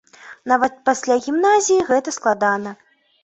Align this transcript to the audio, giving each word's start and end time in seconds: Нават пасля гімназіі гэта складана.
Нават 0.51 0.79
пасля 0.89 1.17
гімназіі 1.25 1.85
гэта 1.91 2.13
складана. 2.17 2.73